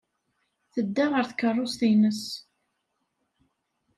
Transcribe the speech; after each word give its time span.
Tedda 0.73 1.05
ɣer 1.11 1.25
tkeṛṛust-nnes. 1.25 2.23